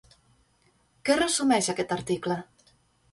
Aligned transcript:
Què 1.09 1.17
resumeix 1.19 1.69
aquest 1.73 1.93
article? 1.99 2.39